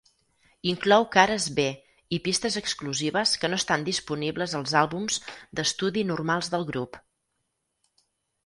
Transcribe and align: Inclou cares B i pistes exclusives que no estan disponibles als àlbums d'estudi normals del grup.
Inclou 0.69 1.03
cares 1.15 1.43
B 1.59 1.65
i 2.17 2.19
pistes 2.27 2.57
exclusives 2.61 3.33
que 3.43 3.51
no 3.53 3.59
estan 3.63 3.85
disponibles 3.91 4.57
als 4.61 4.73
àlbums 4.81 5.21
d'estudi 5.59 6.09
normals 6.15 6.51
del 6.55 6.67
grup. 6.73 6.99